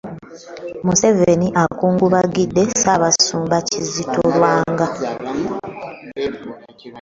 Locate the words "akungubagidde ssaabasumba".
1.63-3.57